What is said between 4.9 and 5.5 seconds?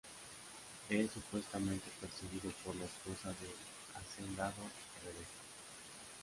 Rebecca.